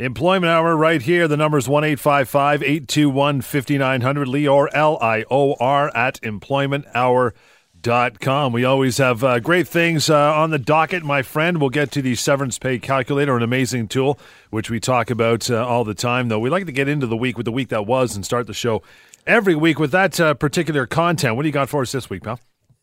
[0.00, 1.26] Employment Hour right here.
[1.26, 4.28] The number is 1 821 5900.
[4.28, 8.52] Lior, L I O R, at employmenthour.com.
[8.52, 11.60] We always have uh, great things uh, on the docket, my friend.
[11.60, 15.66] We'll get to the severance pay calculator, an amazing tool, which we talk about uh,
[15.66, 16.38] all the time, though.
[16.38, 18.54] We like to get into the week with the week that was and start the
[18.54, 18.84] show
[19.26, 21.34] every week with that uh, particular content.
[21.34, 22.38] What do you got for us this week, pal?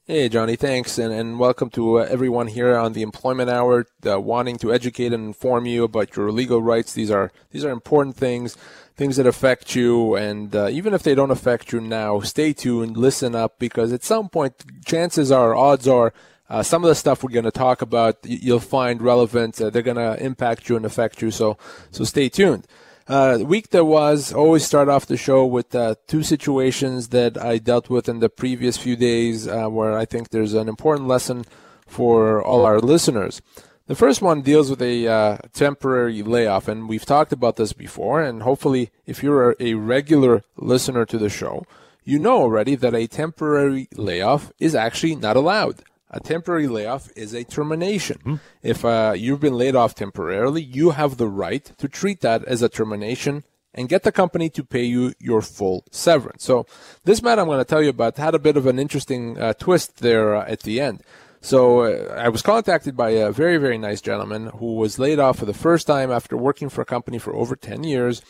[0.07, 4.21] Hey, Johnny, thanks, and, and welcome to uh, everyone here on the Employment Hour, uh,
[4.21, 6.93] wanting to educate and inform you about your legal rights.
[6.93, 8.55] These are these are important things,
[8.95, 12.97] things that affect you, and uh, even if they don't affect you now, stay tuned,
[12.97, 16.13] listen up, because at some point, chances are, odds are,
[16.51, 19.59] uh, some of the stuff we're going to talk about, you'll find relevant.
[19.59, 21.31] Uh, they're going to impact you and affect you.
[21.31, 21.57] So,
[21.89, 22.67] so stay tuned.
[23.07, 27.59] Uh, week that was, always start off the show with uh, two situations that I
[27.59, 31.45] dealt with in the previous few days uh, where I think there's an important lesson
[31.85, 33.43] for all our listeners.
[33.85, 38.23] The first one deals with a uh, temporary layoff, and we've talked about this before.
[38.23, 41.63] And hopefully, if you're a regular listener to the show,
[42.03, 45.83] you know already that a temporary layoff is actually not allowed.
[46.15, 48.17] A temporary layoff is a termination.
[48.19, 48.35] Mm-hmm.
[48.63, 52.61] If uh, you've been laid off temporarily, you have the right to treat that as
[52.61, 56.45] a termination and get the company to pay you your full severance.
[56.45, 56.65] So
[57.03, 59.51] this matter I'm going to tell you about had a bit of an interesting uh,
[59.53, 61.03] twist there uh, at the end.
[61.41, 65.39] So uh, I was contacted by a very very nice gentleman who was laid off
[65.39, 68.21] for the first time after working for a company for over 10 years.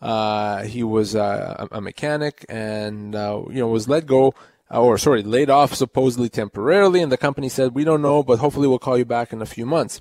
[0.00, 4.34] Uh, he was uh, a mechanic and uh, you know was let go
[4.72, 8.40] Uh, or sorry, laid off supposedly temporarily, and the company said, "We don't know, but
[8.40, 10.00] hopefully we'll call you back in a few months."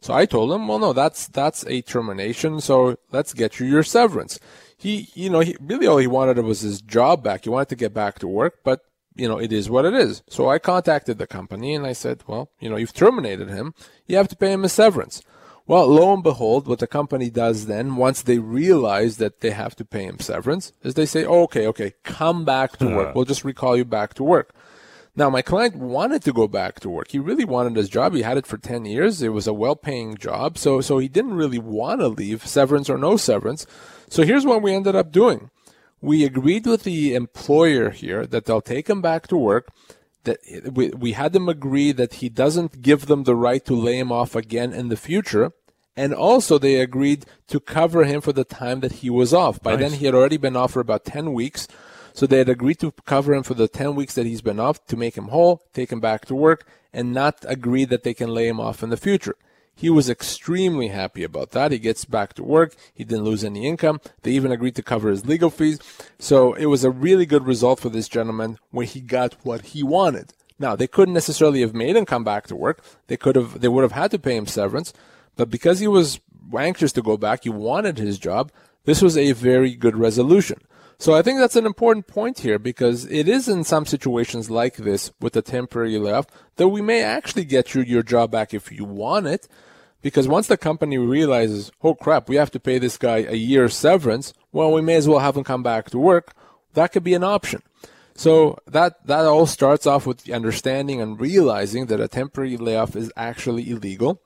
[0.00, 2.60] So I told him, "Well, no, that's that's a termination.
[2.60, 4.38] So let's get you your severance."
[4.76, 7.44] He, you know, he really all he wanted was his job back.
[7.44, 8.80] He wanted to get back to work, but
[9.14, 10.22] you know, it is what it is.
[10.28, 13.74] So I contacted the company and I said, "Well, you know, you've terminated him.
[14.06, 15.22] You have to pay him a severance."
[15.66, 19.76] Well, lo and behold, what the company does then, once they realize that they have
[19.76, 23.06] to pay him severance, is they say, oh, okay, okay, come back to work.
[23.08, 23.12] Uh-huh.
[23.14, 24.54] We'll just recall you back to work.
[25.14, 27.10] Now, my client wanted to go back to work.
[27.10, 28.14] He really wanted his job.
[28.14, 29.22] He had it for 10 years.
[29.22, 30.56] It was a well-paying job.
[30.56, 33.66] So, so he didn't really want to leave, severance or no severance.
[34.08, 35.50] So here's what we ended up doing.
[36.00, 39.68] We agreed with the employer here that they'll take him back to work
[40.24, 40.38] that
[40.72, 44.12] we, we had them agree that he doesn't give them the right to lay him
[44.12, 45.52] off again in the future.
[45.96, 49.60] And also they agreed to cover him for the time that he was off.
[49.62, 49.80] By nice.
[49.80, 51.68] then he had already been off for about 10 weeks.
[52.14, 54.84] So they had agreed to cover him for the 10 weeks that he's been off
[54.86, 58.30] to make him whole, take him back to work, and not agree that they can
[58.30, 59.36] lay him off in the future.
[59.74, 61.72] He was extremely happy about that.
[61.72, 62.74] He gets back to work.
[62.94, 64.00] He didn't lose any income.
[64.22, 65.78] They even agreed to cover his legal fees.
[66.18, 69.82] So it was a really good result for this gentleman when he got what he
[69.82, 70.34] wanted.
[70.58, 72.84] Now, they couldn't necessarily have made him come back to work.
[73.08, 74.92] They could have, they would have had to pay him severance.
[75.34, 76.20] But because he was
[76.56, 78.52] anxious to go back, he wanted his job.
[78.84, 80.60] This was a very good resolution.
[81.02, 84.76] So I think that's an important point here because it is in some situations like
[84.76, 88.70] this with a temporary layoff that we may actually get you your job back if
[88.70, 89.48] you want it.
[90.00, 93.68] Because once the company realizes, oh crap, we have to pay this guy a year
[93.68, 96.34] severance, well, we may as well have him come back to work.
[96.74, 97.64] That could be an option.
[98.14, 103.10] So that, that all starts off with understanding and realizing that a temporary layoff is
[103.16, 104.22] actually illegal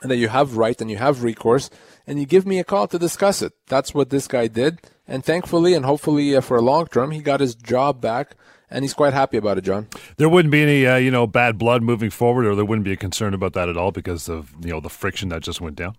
[0.00, 1.70] and that you have right and you have recourse
[2.06, 3.52] and you give me a call to discuss it.
[3.66, 4.78] That's what this guy did.
[5.06, 8.36] And thankfully and hopefully uh, for a long term, he got his job back
[8.70, 9.88] and he's quite happy about it, John.
[10.16, 12.92] There wouldn't be any, uh, you know, bad blood moving forward, or there wouldn't be
[12.92, 15.76] a concern about that at all because of you know the friction that just went
[15.76, 15.96] down.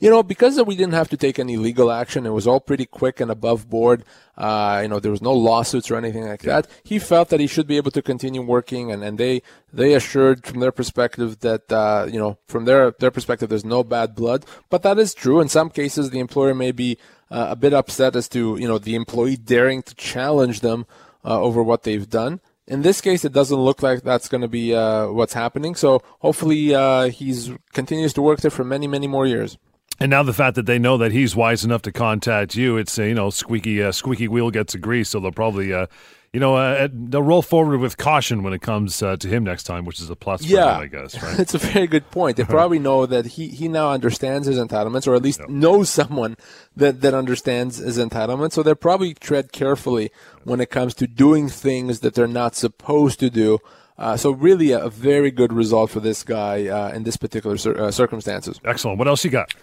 [0.00, 2.86] You know, because we didn't have to take any legal action, it was all pretty
[2.86, 4.04] quick and above board.
[4.36, 6.60] Uh, you know, there was no lawsuits or anything like yeah.
[6.60, 6.70] that.
[6.84, 10.46] He felt that he should be able to continue working, and, and they they assured
[10.46, 14.44] from their perspective that uh, you know from their their perspective there's no bad blood.
[14.68, 15.40] But that is true.
[15.40, 16.98] In some cases, the employer may be
[17.30, 20.86] uh, a bit upset as to you know the employee daring to challenge them
[21.24, 22.40] uh, over what they've done.
[22.68, 25.76] In this case, it doesn't look like that's going to be uh, what's happening.
[25.76, 29.56] So hopefully, uh, he's continues to work there for many, many more years.
[29.98, 32.98] And now the fact that they know that he's wise enough to contact you, it's
[32.98, 35.86] you know squeaky uh, squeaky wheel gets a grease, so they'll probably uh,
[36.32, 39.64] you know uh, they'll roll forward with caution when it comes uh, to him next
[39.64, 40.42] time, which is a plus.
[40.42, 41.22] Yeah, him, I guess.
[41.22, 41.38] Right?
[41.38, 42.36] it's a very good point.
[42.36, 45.48] They probably know that he he now understands his entitlements, or at least yep.
[45.48, 46.36] knows someone
[46.76, 48.52] that that understands his entitlements.
[48.52, 50.10] So they'll probably tread carefully
[50.44, 53.58] when it comes to doing things that they're not supposed to do.
[53.98, 57.56] Uh, so really, a, a, very good result for this guy uh, in this particular
[57.56, 58.60] cir- uh, circumstances.
[58.62, 58.98] Excellent.
[58.98, 59.54] What else you got?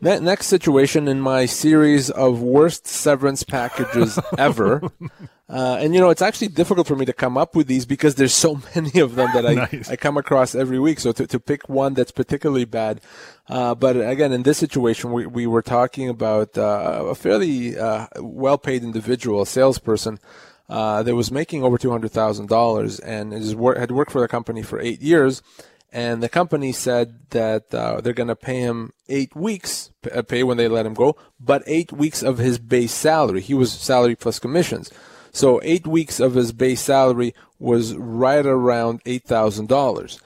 [0.00, 4.82] next situation in my series of worst severance packages ever.
[5.46, 8.14] Uh, and you know, it's actually difficult for me to come up with these because
[8.14, 9.90] there's so many of them that I, nice.
[9.90, 11.00] I come across every week.
[11.00, 13.00] So to, to pick one that's particularly bad.
[13.48, 18.06] Uh, but again, in this situation, we, we were talking about uh, a fairly uh,
[18.16, 20.18] well paid individual, a salesperson,
[20.68, 25.02] uh, that was making over $200,000 and is, had worked for the company for eight
[25.02, 25.42] years.
[25.92, 29.90] And the company said that uh, they're going to pay him eight weeks
[30.26, 33.40] pay when they let him go, but eight weeks of his base salary.
[33.40, 34.90] He was salary plus commissions.
[35.34, 40.20] So eight weeks of his base salary was right around eight thousand uh, dollars,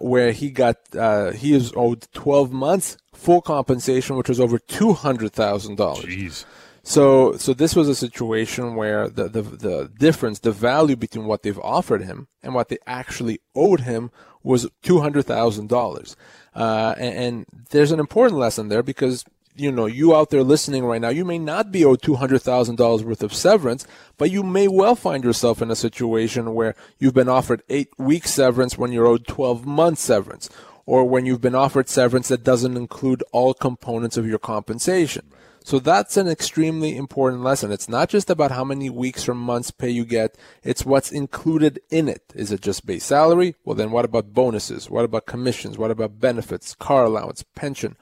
[0.00, 4.92] where he got uh, he is owed twelve months full compensation, which was over two
[4.92, 6.04] hundred thousand dollars.
[6.04, 6.44] Jeez.
[6.86, 11.42] So, so this was a situation where the, the, the difference, the value between what
[11.42, 14.10] they've offered him and what they actually owed him
[14.42, 16.16] was $200,000.
[16.54, 19.24] Uh, and, and, there's an important lesson there because
[19.56, 23.22] you know, you out there listening right now, you may not be owed $200,000 worth
[23.22, 23.86] of severance,
[24.16, 28.32] but you may well find yourself in a situation where you've been offered eight weeks
[28.32, 30.50] severance when you're owed 12 months severance,
[30.86, 35.26] or when you've been offered severance that doesn't include all components of your compensation.
[35.66, 37.72] So that's an extremely important lesson.
[37.72, 40.36] It's not just about how many weeks or months pay you get.
[40.62, 42.22] It's what's included in it.
[42.34, 43.54] Is it just base salary?
[43.64, 44.90] Well, then what about bonuses?
[44.90, 45.78] What about commissions?
[45.78, 47.96] What about benefits, car allowance, pension?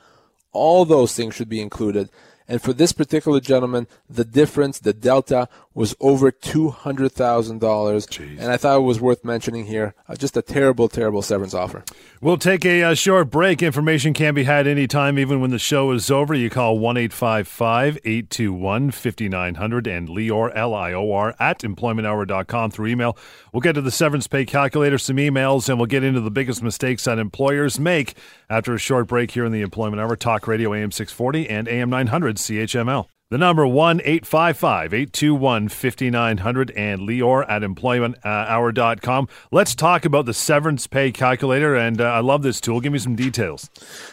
[0.52, 2.08] All those things should be included.
[2.48, 8.38] And for this particular gentleman, the difference, the delta, was over $200,000.
[8.38, 9.94] And I thought it was worth mentioning here.
[10.06, 11.82] Uh, just a terrible, terrible severance offer.
[12.20, 13.62] We'll take a uh, short break.
[13.62, 16.34] Information can be had anytime, even when the show is over.
[16.34, 23.16] You call 1 821 5900 and Lior, L I O R, at employmenthour.com through email.
[23.52, 26.62] We'll get to the severance pay calculator, some emails, and we'll get into the biggest
[26.62, 28.14] mistakes that employers make
[28.52, 30.14] after a short break here in the Employment Hour.
[30.14, 33.06] Talk Radio AM 640 and AM 900 CHML.
[33.30, 39.28] The number 1 855 821 5900 and Lior at employmenthour.com.
[39.50, 41.74] Let's talk about the severance pay calculator.
[41.74, 42.82] And uh, I love this tool.
[42.82, 43.70] Give me some details.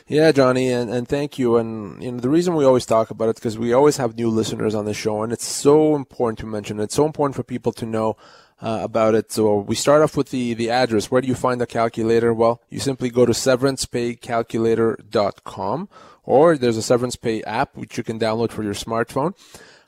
[0.07, 1.57] Yeah, Johnny, and, and thank you.
[1.57, 4.30] And you know, the reason we always talk about it because we always have new
[4.30, 6.80] listeners on the show, and it's so important to mention.
[6.80, 8.15] It's so important for people to know.
[8.62, 9.32] Uh, about it.
[9.32, 11.10] So we start off with the, the address.
[11.10, 12.34] Where do you find the calculator?
[12.34, 15.90] Well, you simply go to severancepaycalculator.com
[16.26, 19.34] or there's a severance pay app which you can download for your smartphone.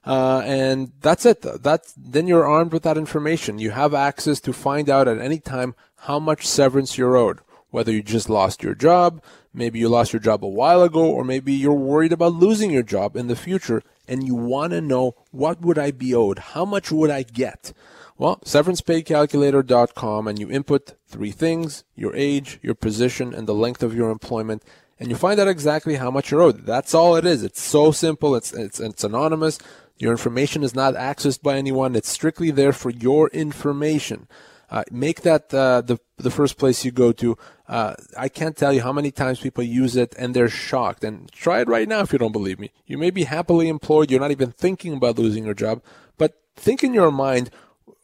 [0.04, 1.42] Uh, and that's it.
[1.42, 3.60] That's then you're armed with that information.
[3.60, 5.76] You have access to find out at any time
[6.08, 7.40] how much severance you're owed.
[7.70, 9.22] Whether you just lost your job,
[9.54, 12.84] maybe you lost your job a while ago, or maybe you're worried about losing your
[12.84, 16.40] job in the future, and you want to know what would I be owed?
[16.40, 17.74] How much would I get?
[18.18, 23.96] Well, severancepaycalculator.com, and you input three things: your age, your position, and the length of
[23.96, 24.64] your employment
[25.02, 26.64] and you find out exactly how much you're owed.
[26.64, 27.44] That's all it is.
[27.44, 28.36] It's so simple.
[28.36, 29.58] It's it's it's anonymous.
[29.98, 31.96] Your information is not accessed by anyone.
[31.96, 34.28] It's strictly there for your information.
[34.72, 37.38] Uh, make that uh, the the first place you go to.
[37.68, 41.04] Uh, I can't tell you how many times people use it and they're shocked.
[41.04, 42.72] And try it right now if you don't believe me.
[42.86, 44.10] You may be happily employed.
[44.10, 45.84] You're not even thinking about losing your job,
[46.18, 47.52] but think in your mind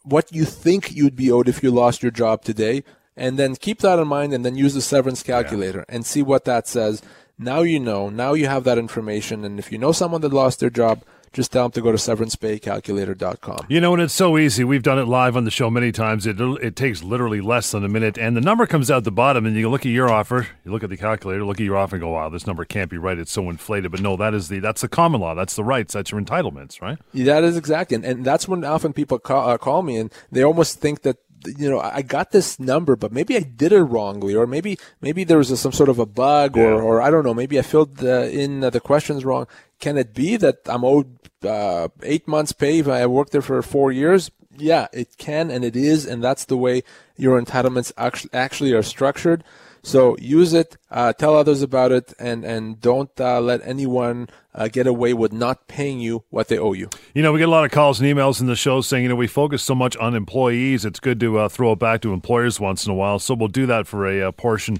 [0.02, 2.84] what you think you'd be owed if you lost your job today
[3.16, 5.94] and then keep that in mind and then use the severance calculator yeah.
[5.94, 7.02] and see what that says.
[7.38, 8.08] Now you know.
[8.08, 9.44] Now you have that information.
[9.44, 11.98] And if you know someone that lost their job, just tell them to go to
[11.98, 13.66] severancepaycalculator.com.
[13.68, 14.64] You know, and it's so easy.
[14.64, 16.26] We've done it live on the show many times.
[16.26, 19.46] It, it takes literally less than a minute, and the number comes out the bottom,
[19.46, 21.96] and you look at your offer, you look at the calculator, look at your offer,
[21.96, 23.18] and go, wow, this number can't be right.
[23.18, 23.90] It's so inflated.
[23.90, 25.34] But no, that is the that's the common law.
[25.34, 25.94] That's the rights.
[25.94, 26.98] That's your entitlements, right?
[27.12, 27.94] Yeah, that is exactly.
[27.96, 31.18] And, and that's when often people call, uh, call me, and they almost think that
[31.44, 35.24] you know, I got this number, but maybe I did it wrongly, or maybe maybe
[35.24, 36.64] there was a, some sort of a bug, yeah.
[36.64, 39.46] or or I don't know, maybe I filled the, in the questions wrong.
[39.78, 43.62] Can it be that I'm owed uh, eight months' pay if I worked there for
[43.62, 44.30] four years?
[44.56, 46.82] Yeah, it can, and it is, and that's the way
[47.16, 49.44] your entitlements actually actually are structured.
[49.82, 54.66] So use it, uh, tell others about it, and and don't uh, let anyone uh,
[54.68, 56.90] get away with not paying you what they owe you.
[57.14, 59.08] You know, we get a lot of calls and emails in the show saying, you
[59.08, 60.84] know, we focus so much on employees.
[60.84, 63.20] It's good to uh, throw it back to employers once in a while.
[63.20, 64.78] So we'll do that for a, uh, portion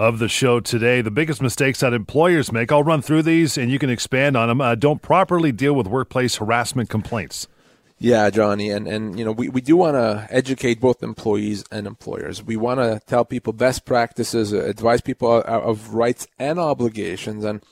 [0.00, 1.02] of the show today.
[1.02, 2.72] The biggest mistakes that employers make.
[2.72, 4.60] I'll run through these, and you can expand on them.
[4.60, 7.46] Uh, don't properly deal with workplace harassment complaints.
[7.98, 11.86] Yeah, Johnny, and and you know we, we do want to educate both employees and
[11.86, 12.42] employers.
[12.42, 17.62] We want to tell people best practices, advise people of rights and obligations, and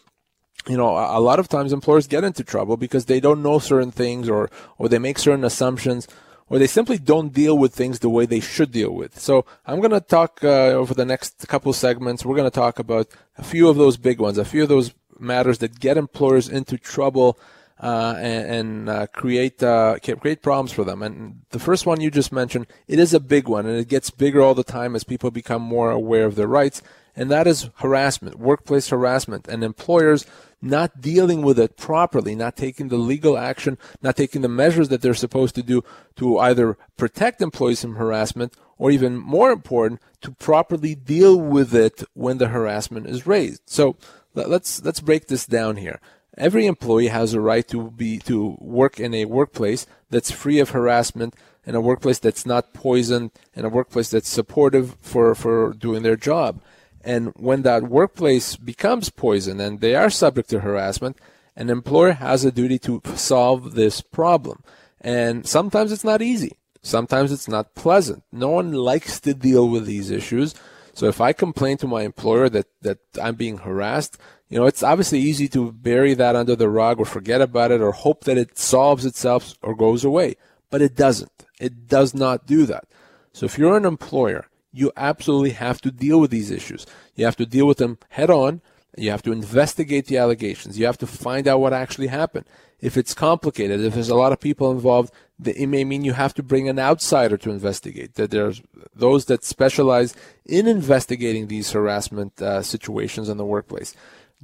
[0.69, 3.91] you know a lot of times employers get into trouble because they don't know certain
[3.91, 6.07] things or or they make certain assumptions
[6.50, 9.19] or they simply don't deal with things the way they should deal with.
[9.19, 12.25] So I'm going to talk uh, over the next couple segments.
[12.25, 14.95] We're going to talk about a few of those big ones, a few of those
[15.19, 17.38] matters that get employers into trouble
[17.81, 21.02] uh, and, and uh, create uh, create problems for them.
[21.02, 24.11] And the first one you just mentioned, it is a big one, and it gets
[24.11, 26.83] bigger all the time as people become more aware of their rights.
[27.19, 30.25] And that is harassment, workplace harassment, and employers
[30.63, 35.03] not dealing with it properly, not taking the legal action, not taking the measures that
[35.03, 35.83] they're supposed to do
[36.15, 42.05] to either protect employees from harassment or even more important, to properly deal with it
[42.15, 43.63] when the harassment is raised.
[43.67, 43.97] So
[44.35, 46.01] let's let's break this down here.
[46.37, 50.71] Every employee has a right to be to work in a workplace that's free of
[50.71, 51.35] harassment,
[51.67, 56.17] in a workplace that's not poisoned, in a workplace that's supportive for, for doing their
[56.17, 56.61] job.
[57.02, 61.17] And when that workplace becomes poison and they are subject to harassment,
[61.57, 64.62] an employer has a duty to solve this problem.
[65.00, 66.59] And sometimes it's not easy.
[66.83, 68.23] Sometimes it's not pleasant.
[68.33, 70.55] No one likes to deal with these issues.
[70.95, 74.83] So if I complain to my employer that, that I'm being harassed, you know, it's
[74.83, 78.38] obviously easy to bury that under the rug or forget about it or hope that
[78.38, 80.37] it solves itself or goes away.
[80.71, 81.47] But it doesn't.
[81.61, 82.85] It does not do that.
[83.33, 84.47] So if you're an employer,
[84.79, 86.87] you absolutely have to deal with these issues.
[87.15, 88.61] You have to deal with them head on.
[88.97, 90.79] You have to investigate the allegations.
[90.79, 92.47] You have to find out what actually happened.
[92.81, 95.13] If it's complicated, if there's a lot of people involved,
[95.45, 98.15] it may mean you have to bring an outsider to investigate.
[98.15, 98.63] That there's
[98.95, 100.15] those that specialize
[100.47, 103.95] in investigating these harassment uh, situations in the workplace.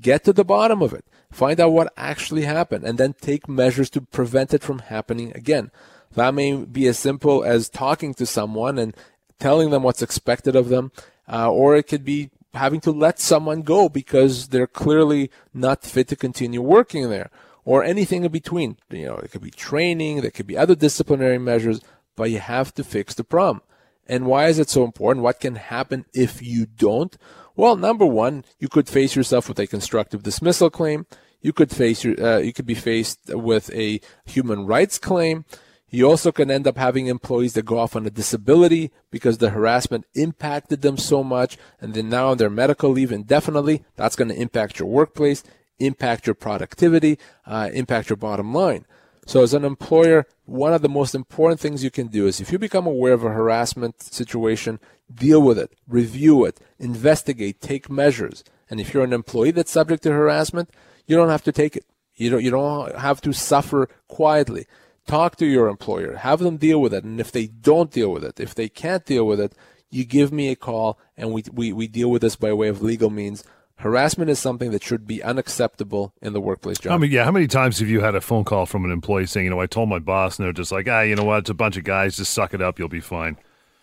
[0.00, 1.04] Get to the bottom of it.
[1.30, 5.70] Find out what actually happened and then take measures to prevent it from happening again.
[6.14, 8.96] That may be as simple as talking to someone and
[9.38, 10.92] telling them what's expected of them,
[11.30, 16.08] uh, or it could be having to let someone go because they're clearly not fit
[16.08, 17.30] to continue working there,
[17.64, 18.76] or anything in between.
[18.90, 21.80] You know, it could be training, there could be other disciplinary measures,
[22.16, 23.62] but you have to fix the problem.
[24.06, 25.24] And why is it so important?
[25.24, 27.16] What can happen if you don't?
[27.56, 31.06] Well, number one, you could face yourself with a constructive dismissal claim.
[31.40, 35.44] You could face your, uh, you could be faced with a human rights claim.
[35.94, 39.50] You also can end up having employees that go off on a disability because the
[39.50, 43.84] harassment impacted them so much, and then now on their medical leave indefinitely.
[43.94, 45.44] That's going to impact your workplace,
[45.78, 48.86] impact your productivity, uh, impact your bottom line.
[49.24, 52.50] So as an employer, one of the most important things you can do is if
[52.50, 54.80] you become aware of a harassment situation,
[55.14, 58.42] deal with it, review it, investigate, take measures.
[58.68, 60.70] And if you're an employee that's subject to harassment,
[61.06, 61.86] you don't have to take it.
[62.16, 64.66] You don't, you don't have to suffer quietly.
[65.06, 67.04] Talk to your employer, have them deal with it.
[67.04, 69.52] And if they don't deal with it, if they can't deal with it,
[69.90, 72.82] you give me a call and we, we, we deal with this by way of
[72.82, 73.44] legal means
[73.76, 76.92] Harassment is something that should be unacceptable in the workplace job.
[76.92, 77.24] I mean, yeah.
[77.24, 79.60] How many times have you had a phone call from an employee saying, you know,
[79.60, 81.40] I told my boss, and they're just like, ah, you know what?
[81.40, 82.16] It's a bunch of guys.
[82.16, 82.78] Just suck it up.
[82.78, 83.36] You'll be fine.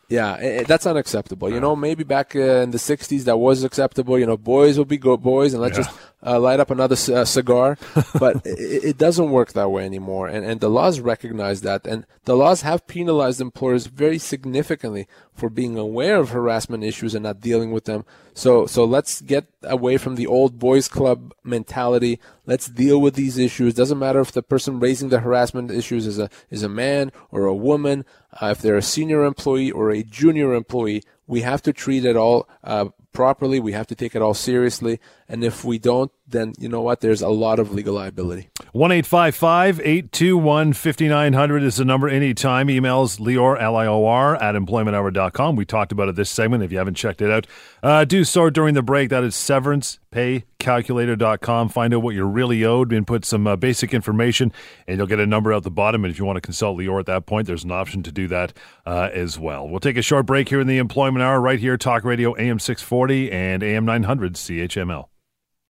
[0.07, 1.51] Yeah, it, that's unacceptable.
[1.51, 4.17] You know, maybe back uh, in the '60s that was acceptable.
[4.17, 5.83] You know, boys will be good boys, and let's yeah.
[5.83, 7.77] just uh, light up another c- uh, cigar.
[8.19, 12.05] but it, it, doesn't work that way anymore, and and the laws recognize that, and
[12.25, 17.41] the laws have penalized employers very significantly for being aware of harassment issues and not
[17.41, 18.05] dealing with them.
[18.33, 22.19] So so let's get away from the old boys club mentality.
[22.45, 23.73] Let's deal with these issues.
[23.73, 27.45] Doesn't matter if the person raising the harassment issues is a is a man or
[27.45, 28.05] a woman,
[28.41, 31.03] uh, if they're a senior employee or a junior employee.
[31.27, 33.59] We have to treat it all uh, properly.
[33.59, 34.99] We have to take it all seriously.
[35.27, 37.01] And if we don't, then you know what?
[37.01, 38.49] There's a lot of legal liability.
[38.73, 42.67] 1 821 5900 is the number anytime.
[42.67, 45.55] Emails Lior, L I O R, at employmenthour.com.
[45.55, 46.63] We talked about it this segment.
[46.63, 47.47] If you haven't checked it out,
[47.83, 49.09] uh, do so during the break.
[49.09, 51.69] That is severancepaycalculator.com.
[51.69, 54.51] Find out what you're really owed and put some uh, basic information,
[54.87, 56.05] and you'll get a number out the bottom.
[56.05, 58.27] And if you want to consult Lior at that point, there's an option to do
[58.29, 58.53] that
[58.85, 59.67] uh, as well.
[59.67, 62.59] We'll take a short break here in the Employment Hour right here, Talk Radio AM
[62.59, 65.07] 640 and AM 900 CHML.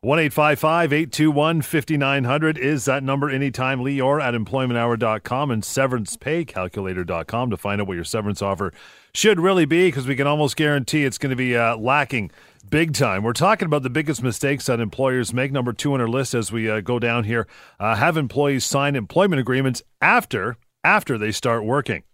[0.00, 3.80] 1 821 5900 is that number anytime.
[3.80, 8.72] Lior at employmenthour.com and severancepaycalculator.com to find out what your severance offer
[9.12, 12.30] should really be because we can almost guarantee it's going to be uh, lacking
[12.70, 13.24] big time.
[13.24, 15.50] We're talking about the biggest mistakes that employers make.
[15.50, 17.48] Number two on our list as we uh, go down here
[17.80, 22.04] uh, have employees sign employment agreements after after they start working.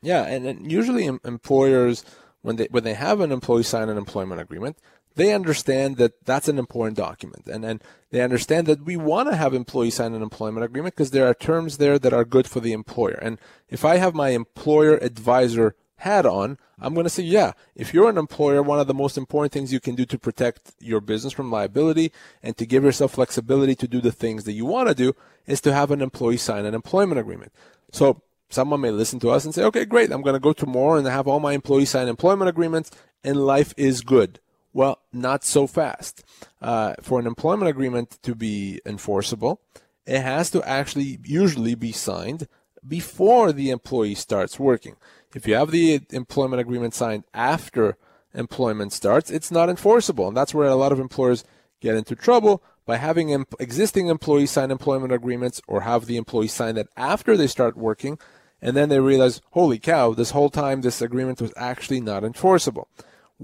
[0.00, 2.06] Yeah, and, and usually employers
[2.40, 4.78] when they when they have an employee sign an employment agreement,
[5.16, 9.36] they understand that that's an important document and, and they understand that we want to
[9.36, 12.60] have employees sign an employment agreement because there are terms there that are good for
[12.60, 13.18] the employer.
[13.20, 17.94] And if I have my employer advisor hat on, I'm going to say, yeah, if
[17.94, 21.00] you're an employer, one of the most important things you can do to protect your
[21.00, 24.88] business from liability and to give yourself flexibility to do the things that you want
[24.88, 25.14] to do
[25.46, 27.52] is to have an employee sign an employment agreement.
[27.90, 30.12] So someone may listen to us and say, okay, great.
[30.12, 32.90] I'm going to go tomorrow and have all my employees sign employment agreements
[33.22, 34.40] and life is good.
[34.74, 36.24] Well, not so fast.
[36.60, 39.60] Uh, for an employment agreement to be enforceable,
[40.04, 42.48] it has to actually usually be signed
[42.86, 44.96] before the employee starts working.
[45.34, 47.96] If you have the employment agreement signed after
[48.34, 50.28] employment starts, it's not enforceable.
[50.28, 51.44] And that's where a lot of employers
[51.80, 56.74] get into trouble by having existing employees sign employment agreements or have the employee sign
[56.74, 58.18] that after they start working.
[58.60, 62.88] And then they realize, holy cow, this whole time this agreement was actually not enforceable.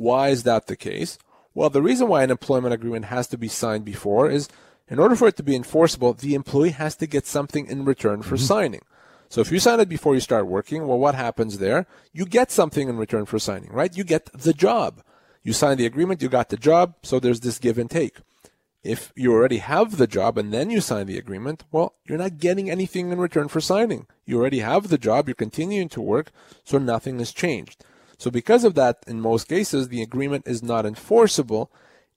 [0.01, 1.19] Why is that the case?
[1.53, 4.49] Well, the reason why an employment agreement has to be signed before is
[4.89, 8.23] in order for it to be enforceable, the employee has to get something in return
[8.23, 8.47] for mm-hmm.
[8.47, 8.81] signing.
[9.29, 11.87] So if you sign it before you start working, well, what happens there?
[12.15, 13.95] You get something in return for signing, right?
[13.95, 15.03] You get the job.
[15.43, 18.17] You sign the agreement, you got the job, so there's this give and take.
[18.83, 22.39] If you already have the job and then you sign the agreement, well, you're not
[22.39, 24.07] getting anything in return for signing.
[24.25, 26.33] You already have the job, you're continuing to work,
[26.65, 27.85] so nothing has changed.
[28.21, 31.73] So because of that, in most cases, the agreement is not enforceable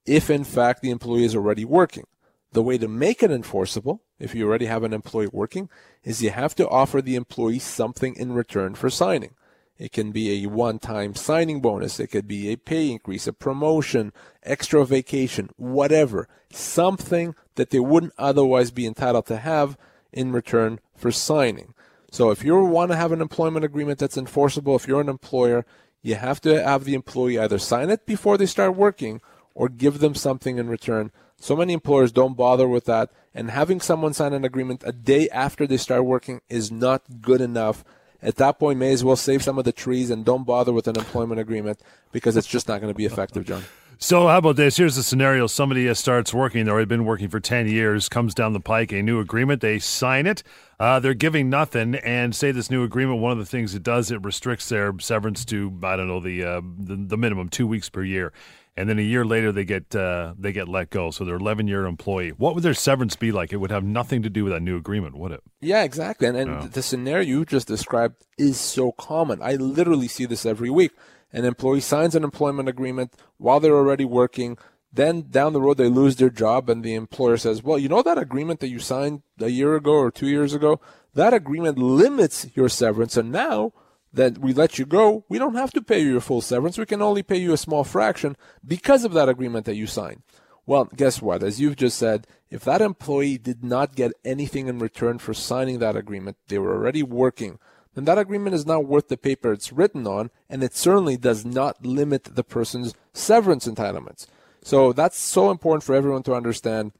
[0.05, 2.07] if in fact the employee is already working.
[2.51, 5.69] The way to make it enforceable, if you already have an employee working,
[6.03, 9.35] is you have to offer the employee something in return for signing.
[9.77, 12.01] It can be a one-time signing bonus.
[12.01, 14.11] It could be a pay increase, a promotion,
[14.43, 16.27] extra vacation, whatever.
[16.51, 19.77] Something that they wouldn't otherwise be entitled to have
[20.11, 21.73] in return for signing.
[22.11, 25.65] So if you want to have an employment agreement that's enforceable, if you're an employer,
[26.03, 29.21] you have to have the employee either sign it before they start working
[29.55, 31.11] or give them something in return
[31.43, 35.27] so many employers don't bother with that, and having someone sign an agreement a day
[35.27, 37.83] after they start working is not good enough.
[38.21, 40.87] At that point, may as well save some of the trees and don't bother with
[40.87, 41.81] an employment agreement
[42.13, 43.65] because it's just not going to be effective, John.
[43.97, 44.77] So, how about this?
[44.77, 48.09] Here's a scenario: somebody starts working; they've already been working for ten years.
[48.09, 49.61] Comes down the pike a new agreement.
[49.61, 50.43] They sign it.
[50.79, 53.21] Uh, they're giving nothing, and say this new agreement.
[53.21, 56.43] One of the things it does, it restricts their severance to I don't know the
[56.43, 58.33] uh, the, the minimum two weeks per year
[58.75, 61.11] and then a year later they get uh, they get let go.
[61.11, 62.29] So they're 11 year employee.
[62.31, 63.53] What would their severance be like?
[63.53, 65.41] It would have nothing to do with that new agreement, would it?
[65.61, 66.27] Yeah, exactly.
[66.27, 69.41] And, and the scenario you just described is so common.
[69.41, 70.91] I literally see this every week.
[71.33, 74.57] An employee signs an employment agreement while they're already working.
[74.91, 78.03] Then down the road they lose their job, and the employer says, "Well, you know
[78.03, 80.79] that agreement that you signed a year ago or two years ago.
[81.15, 83.73] That agreement limits your severance, and now."
[84.13, 86.77] that we let you go, we don't have to pay you your full severance.
[86.77, 90.21] We can only pay you a small fraction because of that agreement that you signed.
[90.65, 91.43] Well, guess what?
[91.43, 95.79] As you've just said, if that employee did not get anything in return for signing
[95.79, 97.59] that agreement, they were already working,
[97.95, 101.45] then that agreement is not worth the paper it's written on, and it certainly does
[101.45, 104.25] not limit the person's severance entitlements.
[104.63, 106.93] So that's so important for everyone to understand.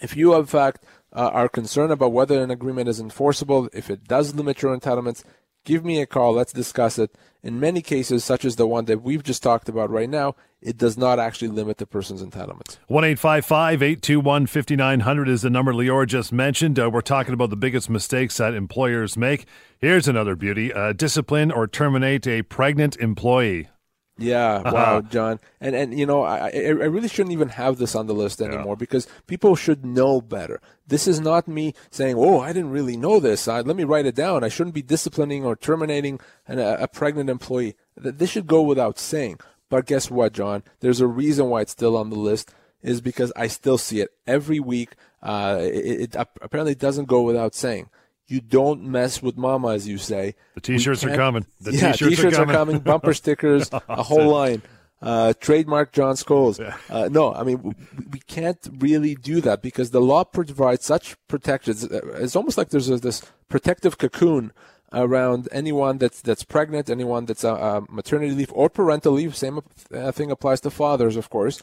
[0.00, 4.08] If you, in fact, uh, are concerned about whether an agreement is enforceable, if it
[4.08, 5.24] does limit your entitlements,
[5.64, 6.32] give me a call.
[6.32, 7.16] Let's discuss it.
[7.42, 10.78] In many cases, such as the one that we've just talked about right now, it
[10.78, 12.78] does not actually limit the person's entitlements.
[12.86, 16.78] 1 821 5900 is the number Lior just mentioned.
[16.78, 19.46] Uh, we're talking about the biggest mistakes that employers make.
[19.78, 23.68] Here's another beauty uh, discipline or terminate a pregnant employee.
[24.16, 24.70] Yeah, uh-huh.
[24.72, 28.14] wow, John, and and you know, I I really shouldn't even have this on the
[28.14, 28.78] list anymore yeah.
[28.78, 30.60] because people should know better.
[30.86, 33.46] This is not me saying, "Oh, I didn't really know this.
[33.46, 37.28] let me write it down." I shouldn't be disciplining or terminating an, a, a pregnant
[37.28, 37.74] employee.
[37.96, 39.40] This should go without saying.
[39.68, 40.62] But guess what, John?
[40.80, 42.54] There's a reason why it's still on the list.
[42.82, 44.90] Is because I still see it every week.
[45.22, 47.88] Uh, it, it apparently doesn't go without saying
[48.26, 50.34] you don't mess with mama, as you say.
[50.54, 51.46] The t-shirts are coming.
[51.60, 52.50] The yeah, t-shirts, t-shirts are, coming.
[52.50, 52.78] are coming.
[52.80, 54.62] Bumper stickers, a whole line.
[55.02, 56.58] Uh, trademark John Scholes.
[56.88, 57.74] Uh, no, I mean we,
[58.12, 61.84] we, can't really do that because the law provides such protections.
[61.84, 64.52] It's almost like there's a, this protective cocoon
[64.94, 69.36] around anyone that's that's pregnant, anyone that's a, a maternity leave or parental leave.
[69.36, 69.60] Same
[69.92, 71.60] uh, thing applies to fathers, of course.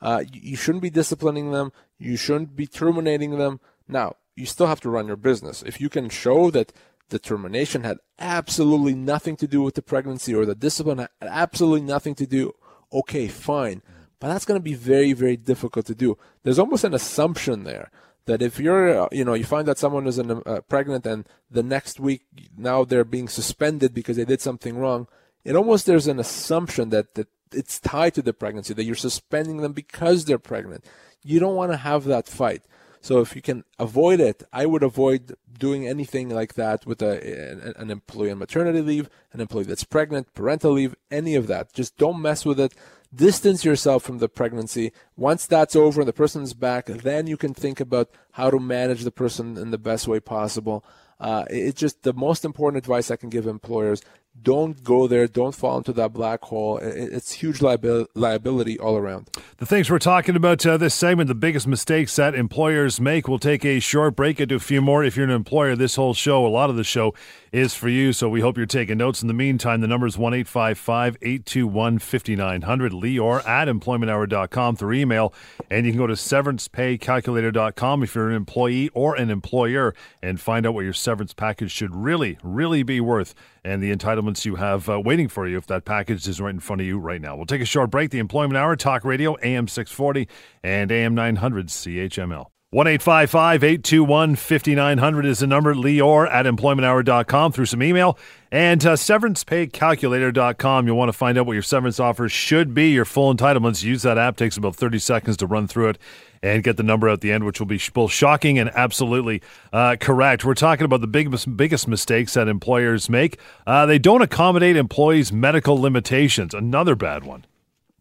[0.00, 1.72] Uh, you shouldn't be disciplining them.
[1.98, 3.58] You shouldn't be terminating them.
[3.88, 5.62] Now, you still have to run your business.
[5.62, 6.72] If you can show that
[7.08, 11.82] the termination had absolutely nothing to do with the pregnancy or the discipline had absolutely
[11.82, 12.52] nothing to do,
[12.92, 13.82] okay, fine.
[14.20, 16.18] But that's going to be very, very difficult to do.
[16.42, 17.90] There's almost an assumption there
[18.26, 21.62] that if you're, uh, you know, you find that someone is uh, pregnant and the
[21.62, 22.22] next week
[22.56, 25.06] now they're being suspended because they did something wrong,
[25.44, 29.58] it almost there's an assumption that, that it's tied to the pregnancy, that you're suspending
[29.58, 30.84] them because they're pregnant.
[31.22, 32.62] You don't want to have that fight.
[33.06, 37.74] So if you can avoid it, I would avoid doing anything like that with a,
[37.78, 41.72] an employee on maternity leave, an employee that's pregnant, parental leave, any of that.
[41.72, 42.74] Just don't mess with it.
[43.14, 44.90] Distance yourself from the pregnancy.
[45.16, 49.04] Once that's over and the person's back, then you can think about how to manage
[49.04, 50.84] the person in the best way possible.
[51.20, 54.02] Uh, it's just the most important advice I can give employers.
[54.42, 55.26] Don't go there.
[55.26, 56.78] Don't fall into that black hole.
[56.78, 59.28] It's huge liabil- liability all around.
[59.58, 63.26] The things we're talking about uh, this segment, the biggest mistakes that employers make.
[63.26, 65.02] We'll take a short break into a few more.
[65.02, 67.14] If you're an employer, this whole show, a lot of the show
[67.52, 68.12] is for you.
[68.12, 69.22] So we hope you're taking notes.
[69.22, 72.92] In the meantime, the number is 1 821 5900.
[72.92, 75.32] Lior at employmenthour.com through email.
[75.70, 80.66] And you can go to severancepaycalculator.com if you're an employee or an employer and find
[80.66, 83.34] out what your severance package should really, really be worth
[83.66, 86.60] and the entitlements you have uh, waiting for you if that package is right in
[86.60, 87.36] front of you right now.
[87.36, 88.10] We'll take a short break.
[88.10, 90.28] The Employment Hour, Talk Radio, AM 640
[90.62, 92.46] and AM 900 CHML.
[92.70, 95.74] 1 821 5900 is the number.
[95.74, 98.18] Lior at employmenthour.com through some email.
[98.50, 100.86] And uh, severancepaycalculator.com.
[100.86, 103.82] You'll want to find out what your severance offer should be, your full entitlements.
[103.82, 104.36] Use that app.
[104.36, 105.98] Takes about 30 seconds to run through it
[106.42, 109.96] and get the number at the end, which will be both shocking and absolutely uh,
[110.00, 110.44] correct.
[110.44, 113.38] We're talking about the biggest, biggest mistakes that employers make.
[113.66, 116.54] Uh, they don't accommodate employees' medical limitations.
[116.54, 117.44] Another bad one.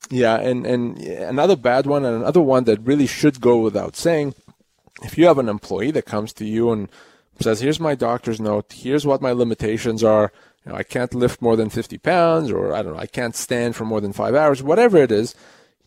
[0.09, 4.35] Yeah, and, and another bad one, and another one that really should go without saying.
[5.03, 6.89] If you have an employee that comes to you and
[7.39, 8.71] says, "Here's my doctor's note.
[8.71, 10.31] Here's what my limitations are.
[10.65, 13.35] You know, I can't lift more than 50 pounds, or I don't know, I can't
[13.35, 14.61] stand for more than five hours.
[14.61, 15.35] Whatever it is."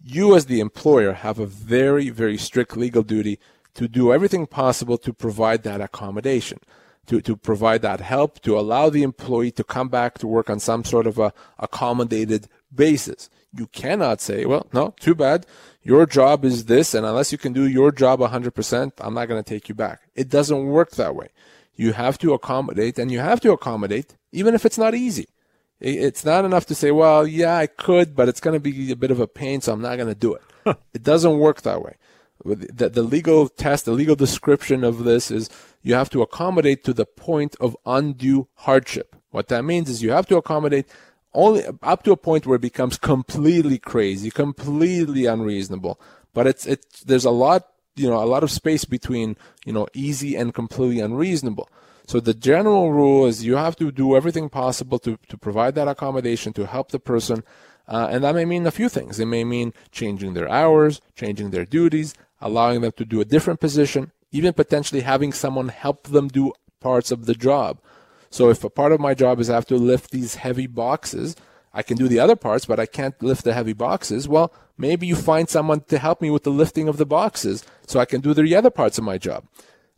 [0.02, 3.38] You as the employer have a very, very strict legal duty
[3.74, 6.58] to do everything possible to provide that accommodation,
[7.06, 10.58] to, to provide that help, to allow the employee to come back to work on
[10.58, 13.30] some sort of a accommodated basis.
[13.56, 15.46] You cannot say, well, no, too bad.
[15.82, 19.42] Your job is this, and unless you can do your job 100%, I'm not going
[19.42, 20.02] to take you back.
[20.14, 21.28] It doesn't work that way.
[21.74, 25.28] You have to accommodate, and you have to accommodate even if it's not easy.
[25.80, 28.96] It's not enough to say, well, yeah, I could, but it's going to be a
[28.96, 30.76] bit of a pain, so I'm not going to do it.
[30.92, 31.96] it doesn't work that way.
[32.44, 35.48] The, the legal test, the legal description of this is
[35.82, 39.16] you have to accommodate to the point of undue hardship.
[39.30, 40.86] What that means is you have to accommodate
[41.34, 46.00] only up to a point where it becomes completely crazy, completely unreasonable.
[46.32, 46.86] But it's it.
[47.04, 51.00] There's a lot, you know, a lot of space between you know easy and completely
[51.00, 51.68] unreasonable.
[52.08, 55.88] So the general rule is you have to do everything possible to, to provide that
[55.88, 57.44] accommodation to help the person.
[57.86, 59.20] Uh, and that may mean a few things.
[59.20, 63.60] It may mean changing their hours, changing their duties, allowing them to do a different
[63.60, 67.78] position, even potentially having someone help them do parts of the job.
[68.30, 71.36] So if a part of my job is I have to lift these heavy boxes,
[71.74, 74.26] I can do the other parts, but I can't lift the heavy boxes.
[74.26, 78.00] Well, maybe you find someone to help me with the lifting of the boxes so
[78.00, 79.44] I can do the other parts of my job.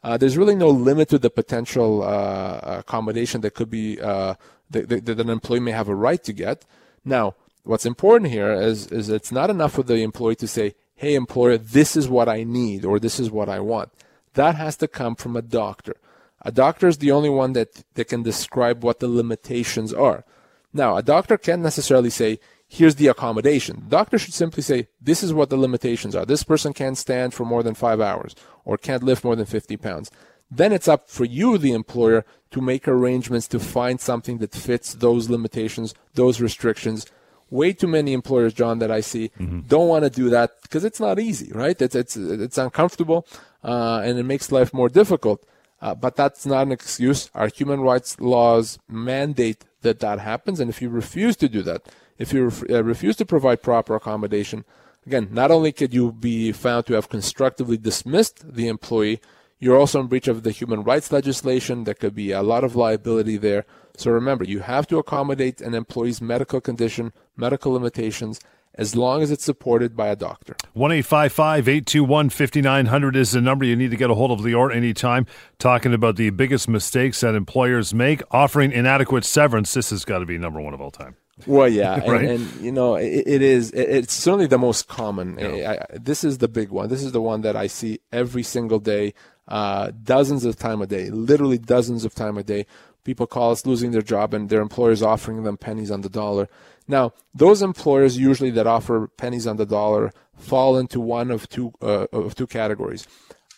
[0.02, 4.34] Uh, there's really no limit to the potential uh, accommodation that could be uh,
[4.70, 6.64] that, that, an employee may have a right to get.
[7.04, 7.34] Now,
[7.64, 11.58] what's important here is is it's not enough for the employee to say, "Hey, employer,
[11.58, 13.90] this is what I need" or "This is what I want."
[14.34, 15.96] That has to come from a doctor.
[16.42, 20.24] A doctor is the only one that, that can describe what the limitations are.
[20.72, 22.38] Now, a doctor can't necessarily say,
[22.70, 23.80] here's the accommodation.
[23.84, 26.24] The doctor should simply say, this is what the limitations are.
[26.24, 29.76] This person can't stand for more than five hours or can't lift more than 50
[29.76, 30.10] pounds.
[30.50, 34.94] Then it's up for you, the employer, to make arrangements to find something that fits
[34.94, 37.06] those limitations, those restrictions.
[37.50, 39.60] Way too many employers, John, that I see mm-hmm.
[39.66, 41.80] don't want to do that because it's not easy, right?
[41.82, 43.26] It's it's it's uncomfortable,
[43.64, 45.44] uh, and it makes life more difficult.
[45.82, 47.30] Uh, but that's not an excuse.
[47.34, 51.88] Our human rights laws mandate that that happens, and if you refuse to do that,
[52.20, 54.64] if you ref- uh, refuse to provide proper accommodation,
[55.06, 59.20] again, not only could you be found to have constructively dismissed the employee,
[59.58, 61.84] you're also in breach of the human rights legislation.
[61.84, 63.64] There could be a lot of liability there.
[63.96, 68.40] So remember, you have to accommodate an employee's medical condition, medical limitations,
[68.74, 70.56] as long as it's supported by a doctor.
[70.74, 75.26] 1 821 5900 is the number you need to get a hold of Lior anytime.
[75.58, 79.74] Talking about the biggest mistakes that employers make, offering inadequate severance.
[79.74, 81.16] This has got to be number one of all time.
[81.46, 82.22] Well, yeah, right?
[82.22, 83.70] and, and, you know it, it is.
[83.72, 85.38] It, it's certainly the most common.
[85.38, 85.84] Yeah.
[85.90, 86.88] I, this is the big one.
[86.88, 89.14] This is the one that I see every single day,
[89.48, 92.66] uh, dozens of time a day, literally dozens of time a day.
[93.04, 96.48] People call us losing their job, and their employers offering them pennies on the dollar.
[96.86, 101.72] Now, those employers usually that offer pennies on the dollar fall into one of two
[101.80, 103.06] uh, of two categories.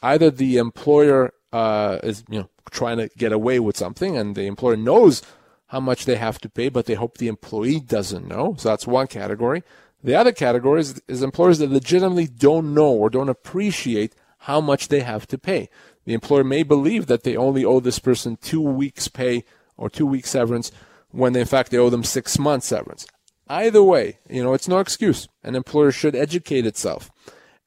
[0.02, 4.46] Either the employer uh, is you know trying to get away with something, and the
[4.46, 5.22] employer knows
[5.72, 8.54] how much they have to pay, but they hope the employee doesn't know.
[8.58, 9.62] So that's one category.
[10.04, 14.88] The other category is, is employers that legitimately don't know or don't appreciate how much
[14.88, 15.70] they have to pay.
[16.04, 19.44] The employer may believe that they only owe this person two weeks' pay
[19.78, 20.72] or two weeks severance
[21.10, 23.06] when in fact they owe them six months severance.
[23.48, 25.26] Either way, you know, it's no excuse.
[25.42, 27.10] An employer should educate itself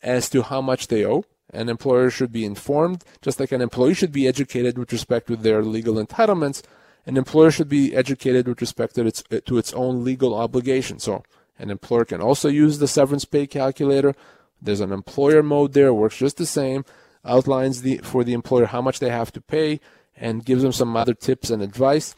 [0.03, 3.95] as to how much they owe An employer should be informed, just like an employee
[3.95, 6.61] should be educated with respect to their legal entitlements.
[7.05, 10.99] An employer should be educated with respect to its, to its own legal obligation.
[10.99, 11.23] So
[11.59, 14.15] an employer can also use the severance pay calculator.
[14.61, 16.85] There's an employer mode there, works just the same,
[17.23, 19.79] outlines the for the employer how much they have to pay,
[20.15, 22.15] and gives them some other tips and advice.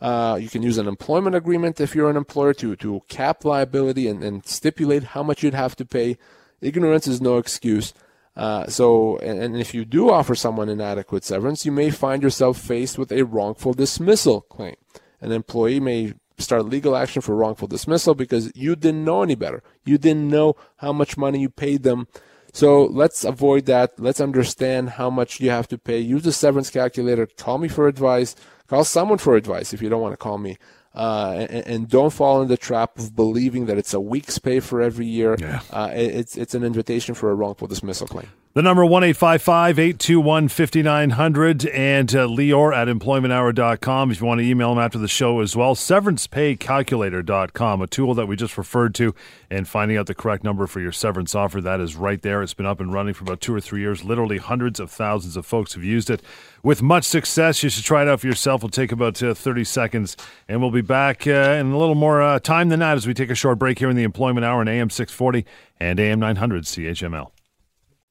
[0.00, 4.08] Uh, you can use an employment agreement if you're an employer to, to cap liability
[4.08, 6.16] and, and stipulate how much you'd have to pay.
[6.62, 7.92] Ignorance is no excuse.
[8.36, 12.58] Uh, so, and, and, if you do offer someone inadequate severance, you may find yourself
[12.58, 14.76] faced with a wrongful dismissal claim.
[15.20, 19.62] An employee may start legal action for wrongful dismissal because you didn't know any better.
[19.84, 22.06] You didn't know how much money you paid them.
[22.52, 23.98] So let's avoid that.
[23.98, 25.98] Let's understand how much you have to pay.
[25.98, 27.26] Use the severance calculator.
[27.26, 28.34] Call me for advice.
[28.66, 30.56] Call someone for advice if you don't want to call me.
[30.92, 34.58] Uh, and, and, don't fall in the trap of believing that it's a week's pay
[34.58, 35.36] for every year.
[35.38, 35.60] Yeah.
[35.70, 38.26] Uh, it's it's an invitation for a wrongful dismissal claim.
[38.52, 42.74] The number one eight five five eight two one fifty nine hundred and uh, Lior
[42.74, 45.76] at employmenthour.com if you want to email him after the show as well.
[45.76, 49.14] Severancepaycalculator.com, a tool that we just referred to,
[49.50, 51.60] and finding out the correct number for your severance offer.
[51.60, 52.42] That is right there.
[52.42, 54.02] It's been up and running for about two or three years.
[54.02, 56.20] Literally hundreds of thousands of folks have used it
[56.64, 57.62] with much success.
[57.62, 58.62] You should try it out for yourself.
[58.62, 60.16] It'll take about uh, 30 seconds,
[60.48, 63.14] and we'll be back uh, in a little more uh, time than that as we
[63.14, 65.46] take a short break here in the Employment Hour on AM 640
[65.78, 67.30] and AM 900 CHML.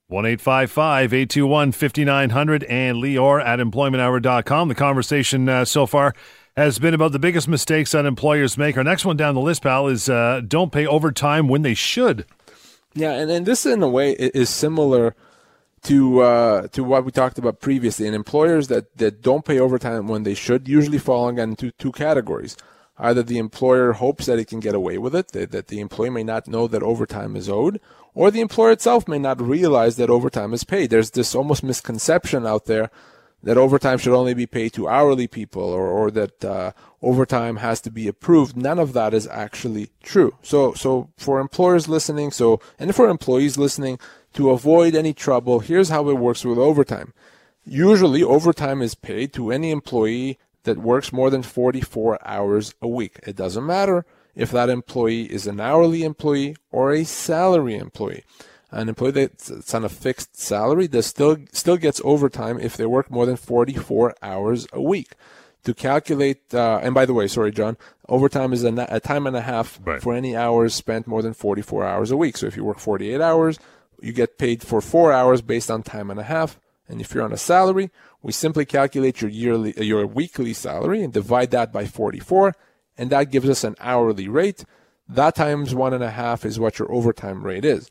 [0.10, 4.68] 1 821 5900 and Lior at employmenthour.com.
[4.68, 6.16] The conversation uh, so far
[6.58, 8.76] has been about the biggest mistakes that employers make.
[8.76, 12.26] Our next one down the list, pal, is uh, don't pay overtime when they should.
[12.96, 15.16] Yeah, and, and this in a way is similar
[15.84, 18.08] to uh, to what we talked about previously.
[18.08, 22.58] And employers that, that don't pay overtime when they should usually fall into two categories.
[23.00, 26.10] Either the employer hopes that it can get away with it, that, that the employee
[26.10, 27.80] may not know that overtime is owed,
[28.14, 30.90] or the employer itself may not realize that overtime is paid.
[30.90, 32.92] There's this almost misconception out there
[33.42, 37.80] that overtime should only be paid to hourly people or, or that uh, overtime has
[37.82, 38.58] to be approved.
[38.58, 40.36] None of that is actually true.
[40.42, 43.98] So, so for employers listening, so, and for employees listening,
[44.34, 47.14] to avoid any trouble, here's how it works with overtime.
[47.66, 53.20] Usually, overtime is paid to any employee that works more than 44 hours a week.
[53.26, 58.24] It doesn't matter if that employee is an hourly employee or a salary employee.
[58.72, 63.10] An employee that's on a fixed salary that still still gets overtime if they work
[63.10, 65.14] more than 44 hours a week.
[65.64, 69.36] To calculate, uh, and by the way, sorry, John, overtime is a, a time and
[69.36, 70.02] a half right.
[70.02, 72.38] for any hours spent more than 44 hours a week.
[72.38, 73.60] So if you work 48 hours,
[74.02, 76.60] you get paid for four hours based on time and a half.
[76.88, 81.14] And if you're on a salary, we simply calculate your yearly, your weekly salary and
[81.14, 82.54] divide that by 44
[83.00, 84.66] and that gives us an hourly rate.
[85.08, 87.90] That times one and a half is what your overtime rate is.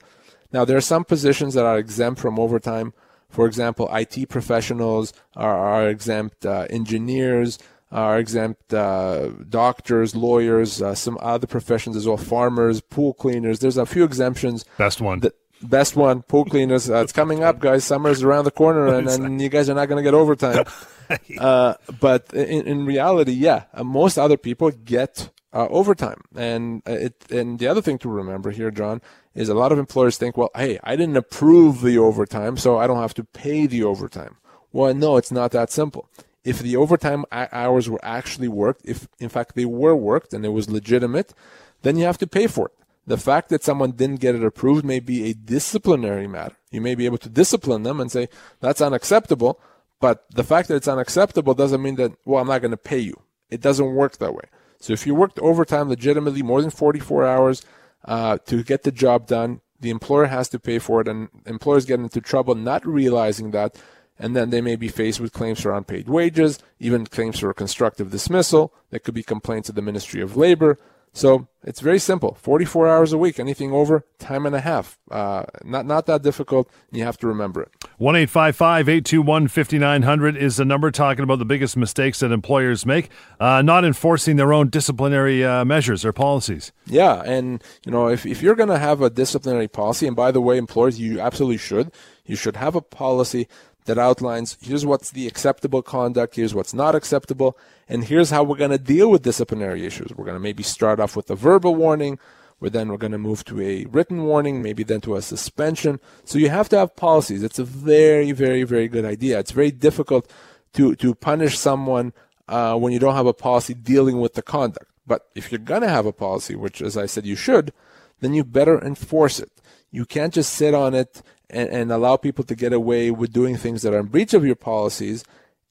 [0.53, 2.93] Now, there are some positions that are exempt from overtime.
[3.31, 7.59] For example, IT professionals are, are exempt, uh, engineers
[7.91, 13.61] are exempt, uh, doctors, lawyers, uh, some other professions as well, farmers, pool cleaners.
[13.61, 14.67] There's a few exemptions.
[14.77, 15.21] Best one.
[15.21, 16.91] That, best one, pool cleaners.
[16.91, 17.85] Uh, it's coming up, guys.
[17.85, 20.65] Summer's around the corner, and, and you guys are not going to get overtime.
[21.39, 26.23] uh, but in, in, reality, yeah, uh, most other people get uh, overtime.
[26.37, 29.01] And uh, it, and the other thing to remember here, John,
[29.35, 32.87] is a lot of employers think, well, hey, I didn't approve the overtime, so I
[32.87, 34.37] don't have to pay the overtime.
[34.73, 36.09] Well, no, it's not that simple.
[36.45, 40.51] If the overtime hours were actually worked, if in fact they were worked and it
[40.51, 41.35] was legitimate,
[41.83, 42.73] then you have to pay for it.
[43.09, 46.57] The fact that someone didn't get it approved may be a disciplinary matter.
[46.71, 48.29] You may be able to discipline them and say,
[48.61, 49.59] that's unacceptable.
[49.99, 52.99] But the fact that it's unacceptable doesn't mean that, well, I'm not going to pay
[52.99, 53.23] you.
[53.49, 54.45] It doesn't work that way.
[54.79, 57.65] So if you worked overtime legitimately more than 44 hours
[58.05, 61.87] uh, to get the job done, the employer has to pay for it, and employers
[61.87, 63.77] get into trouble not realizing that,
[64.19, 68.11] and then they may be faced with claims for unpaid wages, even claims for constructive
[68.11, 68.75] dismissal.
[68.91, 70.79] There could be complaints to the Ministry of Labor.
[71.13, 72.37] So it's very simple.
[72.41, 73.39] 44 hours a week.
[73.41, 74.99] Anything over, time and a half.
[75.11, 76.71] Uh, not not that difficult.
[76.93, 77.71] You have to remember it.
[77.97, 81.39] One eight five five eight two one fifty nine hundred is the number talking about
[81.39, 86.13] the biggest mistakes that employers make, uh, not enforcing their own disciplinary uh, measures or
[86.13, 86.73] policies.
[86.87, 90.31] Yeah, and you know if if you're going to have a disciplinary policy, and by
[90.31, 91.93] the way, employers, you absolutely should.
[92.25, 93.49] You should have a policy
[93.89, 98.57] that outlines here's what's the acceptable conduct, here's what's not acceptable, and here's how we're
[98.57, 100.13] going to deal with disciplinary issues.
[100.15, 102.19] We're going to maybe start off with a verbal warning,
[102.59, 106.01] where then we're going to move to a written warning, maybe then to a suspension.
[106.25, 107.43] So you have to have policies.
[107.43, 109.39] It's a very, very, very good idea.
[109.39, 110.31] It's very difficult
[110.75, 112.13] to, to punish someone
[112.47, 114.91] uh, when you don't have a policy dealing with the conduct.
[115.07, 117.73] But if you're going to have a policy, which as I said you should,
[118.21, 119.51] then you better enforce it.
[119.91, 123.57] You can't just sit on it and, and allow people to get away with doing
[123.57, 125.25] things that are in breach of your policies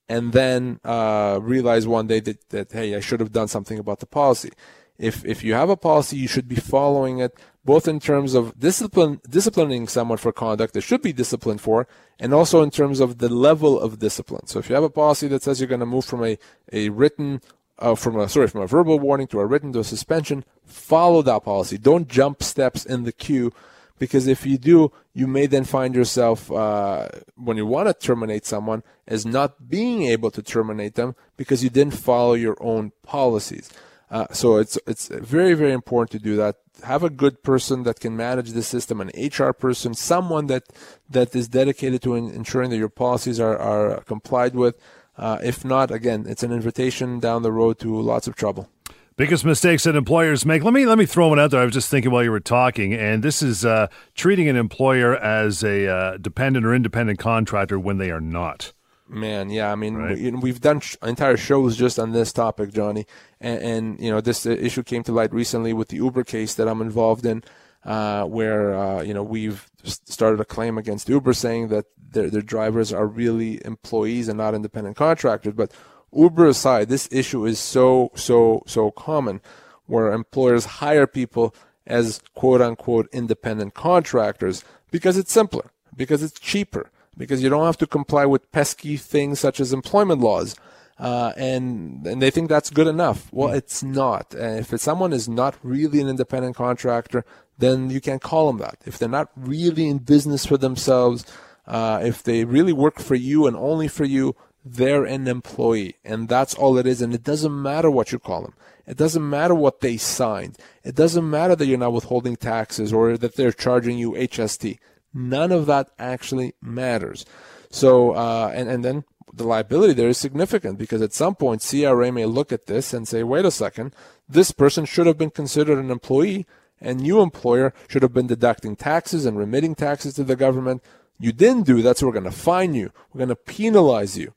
[0.10, 4.00] and then uh, realize one day that, that hey i should have done something about
[4.00, 4.52] the policy.
[4.98, 8.58] If if you have a policy you should be following it both in terms of
[8.58, 11.88] discipline disciplining someone for conduct that should be disciplined for
[12.20, 14.48] and also in terms of the level of discipline.
[14.48, 16.40] So if you have a policy that says you're going to move from a,
[16.72, 17.42] a written
[17.80, 21.22] uh, from a sorry from a verbal warning to a written to a suspension follow
[21.22, 21.78] that policy.
[21.78, 23.52] Don't jump steps in the queue
[24.00, 28.46] because if you do, you may then find yourself uh, when you want to terminate
[28.46, 33.70] someone as not being able to terminate them because you didn't follow your own policies.
[34.10, 36.56] Uh, so it's it's very very important to do that.
[36.84, 40.64] Have a good person that can manage the system, an HR person, someone that
[41.10, 44.76] that is dedicated to ensuring that your policies are are complied with.
[45.18, 48.70] Uh, if not, again, it's an invitation down the road to lots of trouble.
[49.17, 50.63] Biggest mistakes that employers make.
[50.63, 51.60] Let me let me throw one out there.
[51.60, 55.15] I was just thinking while you were talking, and this is uh, treating an employer
[55.15, 58.73] as a uh, dependent or independent contractor when they are not.
[59.10, 60.36] Man, yeah, I mean, right.
[60.39, 63.08] we, have done sh- entire shows just on this topic, Johnny,
[63.41, 66.53] and, and you know this uh, issue came to light recently with the Uber case
[66.53, 67.43] that I'm involved in,
[67.86, 72.43] uh, where uh, you know we've started a claim against Uber saying that their their
[72.43, 75.71] drivers are really employees and not independent contractors, but
[76.13, 79.41] Uber aside, this issue is so, so, so common
[79.86, 81.54] where employers hire people
[81.86, 87.78] as quote unquote independent contractors because it's simpler, because it's cheaper, because you don't have
[87.78, 90.56] to comply with pesky things such as employment laws.
[91.00, 93.32] Uh, and and they think that's good enough.
[93.32, 94.34] Well, it's not.
[94.34, 97.24] And if someone is not really an independent contractor,
[97.60, 98.78] then you can't call them that.
[98.84, 101.24] If they're not really in business for themselves,
[101.67, 104.36] uh, if they really work for you and only for you,
[104.73, 108.41] they're an employee and that's all it is and it doesn't matter what you call
[108.41, 108.53] them.
[108.86, 110.58] It doesn't matter what they signed.
[110.84, 114.80] It doesn't matter that you're not withholding taxes or that they're charging you hst
[115.13, 117.25] none of that actually matters.
[117.69, 119.03] So uh, and, and then
[119.34, 123.08] the liability there is significant because at some point cra may look at this and
[123.08, 123.93] say wait a second
[124.27, 126.45] this person should have been considered an employee
[126.80, 130.84] and you employer should have been deducting taxes and remitting taxes to the government.
[131.19, 132.91] You didn't do that so we're going to fine you.
[133.12, 134.34] We're going to penalize you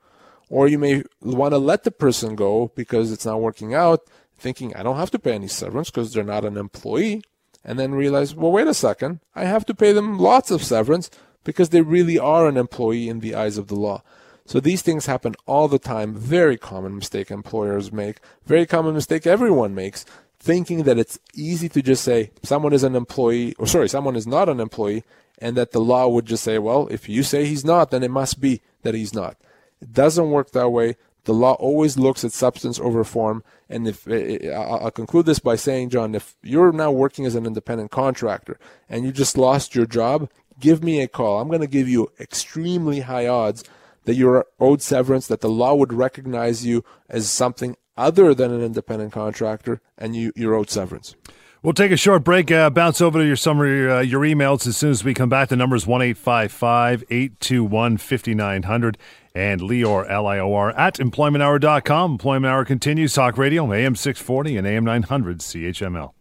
[0.50, 4.00] or you may want to let the person go because it's not working out,
[4.36, 7.22] thinking, I don't have to pay any severance because they're not an employee.
[7.64, 11.10] And then realize, well, wait a second, I have to pay them lots of severance
[11.44, 14.02] because they really are an employee in the eyes of the law.
[14.46, 16.14] So these things happen all the time.
[16.14, 18.18] Very common mistake employers make.
[18.46, 20.04] Very common mistake everyone makes,
[20.40, 24.26] thinking that it's easy to just say someone is an employee, or sorry, someone is
[24.26, 25.04] not an employee,
[25.38, 28.10] and that the law would just say, well, if you say he's not, then it
[28.10, 29.36] must be that he's not.
[29.80, 30.96] It doesn't work that way.
[31.24, 33.44] The law always looks at substance over form.
[33.68, 37.34] And if eh, eh, I'll conclude this by saying, John, if you're now working as
[37.34, 41.40] an independent contractor and you just lost your job, give me a call.
[41.40, 43.64] I'm going to give you extremely high odds
[44.04, 48.62] that you're owed severance, that the law would recognize you as something other than an
[48.62, 51.14] independent contractor, and you, you're owed severance.
[51.62, 54.78] We'll take a short break, uh, bounce over to your summary, uh, your emails as
[54.78, 55.50] soon as we come back.
[55.50, 58.98] The number is 1 821 5900
[59.34, 62.12] and Lior, L I O R, at employmenthour.com.
[62.12, 63.12] Employment Hour continues.
[63.12, 66.14] Talk Radio, AM 640 and AM 900 CHML.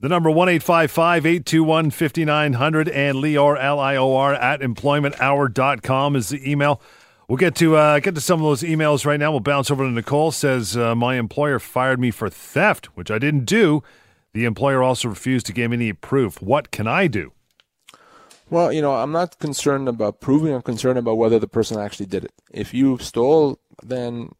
[0.00, 6.50] The number 1 821 5900 and Lior, L I O R, at employmenthour.com is the
[6.50, 6.82] email.
[7.26, 9.30] We'll get to uh, get to some of those emails right now.
[9.30, 10.30] We'll bounce over to Nicole.
[10.30, 13.82] Says uh, my employer fired me for theft, which I didn't do.
[14.32, 16.42] The employer also refused to give any proof.
[16.42, 17.32] What can I do?
[18.50, 20.54] Well, you know, I'm not concerned about proving.
[20.54, 22.32] I'm concerned about whether the person actually did it.
[22.50, 24.30] If you stole, then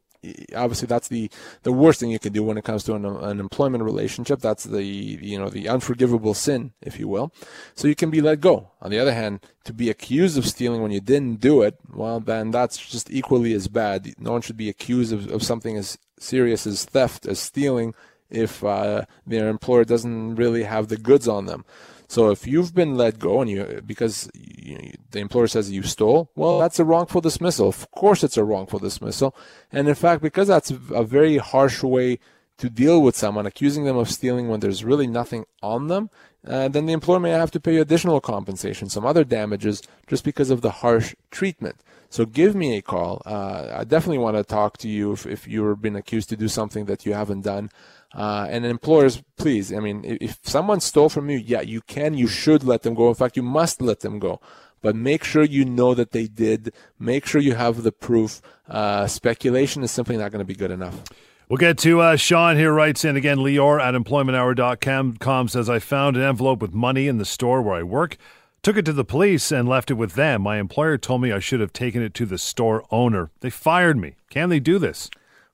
[0.57, 1.31] obviously that's the
[1.63, 4.41] the worst thing you can do when it comes to an, an employment relationship.
[4.41, 7.33] That's the you know the unforgivable sin, if you will.
[7.75, 8.71] So you can be let go.
[8.81, 12.21] On the other hand, to be accused of stealing when you didn't do it, well,
[12.21, 14.15] then that's just equally as bad.
[14.19, 17.95] No one should be accused of, of something as serious as theft, as stealing,
[18.31, 21.65] if uh, their employer doesn't really have the goods on them.
[22.09, 26.31] So if you've been let go and you because you, the employer says you stole,
[26.35, 27.69] well, that's a wrongful dismissal.
[27.69, 29.37] Of course, it's a wrongful dismissal,
[29.71, 32.19] and in fact, because that's a very harsh way
[32.59, 36.11] to deal with someone, accusing them of stealing when there's really nothing on them,
[36.47, 40.25] uh, then the employer may have to pay you additional compensation, some other damages, just
[40.25, 41.77] because of the harsh treatment.
[42.11, 43.23] So give me a call.
[43.27, 46.49] Uh, I definitely want to talk to you if, if you've been accused to do
[46.49, 47.71] something that you haven't done.
[48.15, 52.27] Uh, and employers, please, I mean, if someone stole from you, yeah, you can, you
[52.27, 53.09] should let them go.
[53.09, 54.41] In fact, you must let them go.
[54.81, 56.73] But make sure you know that they did.
[56.99, 58.41] Make sure you have the proof.
[58.69, 61.03] Uh, speculation is simply not going to be good enough.
[61.49, 63.39] We'll get to uh, Sean here writes in again.
[63.39, 67.83] Lior at employmenthour.com says, I found an envelope with money in the store where I
[67.83, 68.17] work.
[68.63, 70.43] Took it to the police and left it with them.
[70.43, 73.31] My employer told me I should have taken it to the store owner.
[73.41, 74.17] They fired me.
[74.31, 75.11] Can they do this?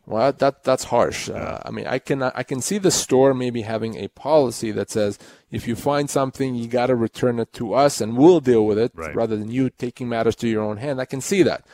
[0.06, 1.30] Well, that that's harsh.
[1.30, 4.90] Uh, I mean, I can I can see the store maybe having a policy that
[4.90, 5.18] says
[5.50, 8.78] if you find something, you got to return it to us and we'll deal with
[8.78, 9.14] it, Right.
[9.16, 11.00] rather than you taking matters to your own hand.
[11.00, 11.64] I can see that,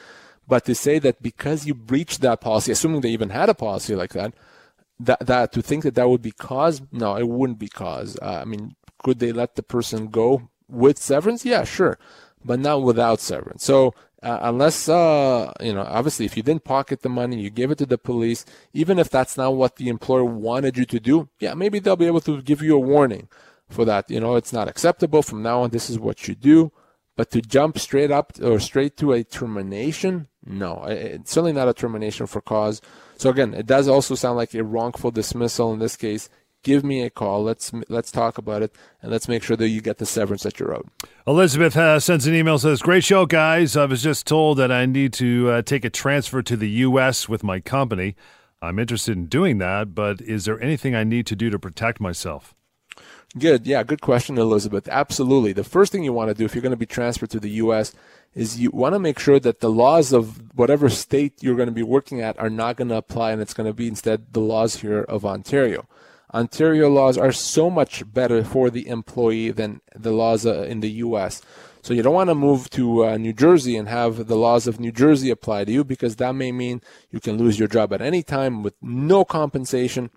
[0.46, 3.96] but to say that because you breached that policy, assuming they even had a policy
[3.96, 4.32] like that,
[5.00, 8.16] that that to think that that would be cause, no, it wouldn't be cause.
[8.22, 11.44] Uh, I mean, could they let the person go with severance?
[11.44, 11.98] Yeah, sure,
[12.44, 13.64] but not without severance.
[13.64, 13.92] So
[14.22, 17.78] uh, unless uh, you know, obviously, if you didn't pocket the money, you gave it
[17.78, 21.54] to the police, even if that's not what the employer wanted you to do, yeah,
[21.54, 23.28] maybe they'll be able to give you a warning
[23.68, 24.10] for that.
[24.10, 25.70] You know, it's not acceptable from now on.
[25.70, 26.72] This is what you do.
[27.16, 31.74] But to jump straight up or straight to a termination, no, it's certainly not a
[31.74, 32.80] termination for cause.
[33.16, 36.30] So again, it does also sound like a wrongful dismissal in this case.
[36.62, 37.42] Give me a call.
[37.42, 40.58] Let's let's talk about it, and let's make sure that you get the severance that
[40.58, 40.88] you're owed.
[41.26, 43.78] Elizabeth uh, sends an email says, "Great show, guys.
[43.78, 47.30] I was just told that I need to uh, take a transfer to the U.S.
[47.30, 48.14] with my company.
[48.60, 51.98] I'm interested in doing that, but is there anything I need to do to protect
[51.98, 52.54] myself?"
[53.38, 53.66] Good.
[53.66, 54.88] Yeah, good question, Elizabeth.
[54.88, 55.52] Absolutely.
[55.52, 57.50] The first thing you want to do if you're going to be transferred to the
[57.50, 57.94] U.S.
[58.34, 61.72] is you want to make sure that the laws of whatever state you're going to
[61.72, 64.40] be working at are not going to apply, and it's going to be instead the
[64.40, 65.86] laws here of Ontario.
[66.32, 70.90] Ontario laws are so much better for the employee than the laws uh, in the
[70.90, 71.42] U.S.
[71.82, 74.78] So you don't want to move to uh, New Jersey and have the laws of
[74.78, 78.02] New Jersey apply to you because that may mean you can lose your job at
[78.02, 80.10] any time with no compensation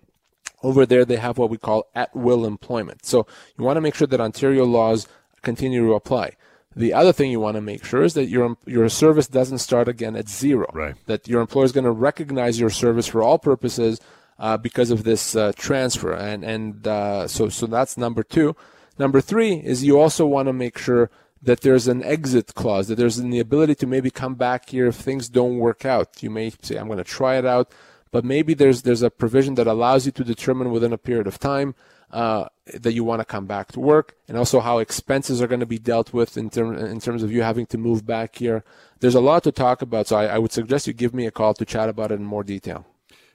[0.62, 3.04] over there they have what we call at will employment.
[3.04, 5.06] So you want to make sure that Ontario laws
[5.42, 6.36] continue to apply.
[6.76, 9.86] The other thing you want to make sure is that your your service doesn't start
[9.86, 10.66] again at zero.
[10.72, 10.96] Right.
[11.06, 14.00] That your employer is going to recognize your service for all purposes
[14.38, 18.56] uh, because of this uh, transfer, and and uh, so so that's number two.
[18.98, 21.10] Number three is you also want to make sure
[21.42, 24.96] that there's an exit clause, that there's the ability to maybe come back here if
[24.96, 26.22] things don't work out.
[26.22, 27.70] You may say, I'm going to try it out,
[28.10, 31.38] but maybe there's there's a provision that allows you to determine within a period of
[31.38, 31.74] time
[32.10, 35.60] uh, that you want to come back to work, and also how expenses are going
[35.60, 38.64] to be dealt with in, term, in terms of you having to move back here.
[39.00, 41.30] There's a lot to talk about, so I, I would suggest you give me a
[41.30, 42.86] call to chat about it in more detail.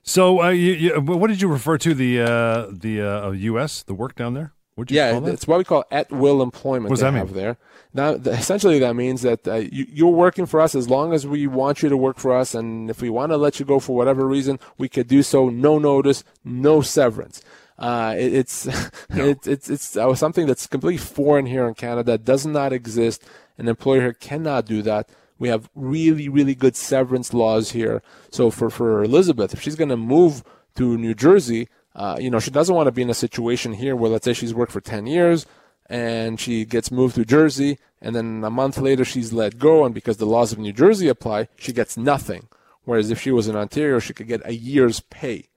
[0.04, 3.84] So, uh, you, you, what did you refer to the uh, the uh, U.S.
[3.84, 4.54] the work down there?
[4.76, 5.34] What you Yeah, call that?
[5.34, 6.90] it's what we call at will employment.
[6.90, 7.34] What does that mean?
[7.34, 7.58] there.
[7.94, 11.48] Now, essentially, that means that uh, you, you're working for us as long as we
[11.48, 13.96] want you to work for us, and if we want to let you go for
[13.96, 15.50] whatever reason, we could do so.
[15.50, 17.42] No notice, no severance.
[17.78, 18.68] Uh, it, it's
[19.10, 22.18] it's it's it's uh, something that's completely foreign here in Canada.
[22.18, 23.24] Does not exist.
[23.58, 25.10] An employer here cannot do that.
[25.40, 28.02] We have really, really good severance laws here.
[28.30, 30.44] So for, for Elizabeth, if she's going to move
[30.76, 33.96] to New Jersey, uh, you know, she doesn't want to be in a situation here
[33.96, 35.46] where, let's say, she's worked for 10 years
[35.90, 39.94] and she gets moved to Jersey, and then a month later she's let go, and
[39.94, 42.48] because the laws of New Jersey apply, she gets nothing.
[42.84, 45.50] Whereas if she was in Ontario, she could get a year's pay.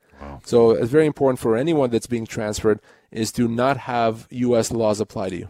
[0.45, 2.81] So it's very important for anyone that's being transferred
[3.11, 4.71] is to not have U.S.
[4.71, 5.49] laws apply to you.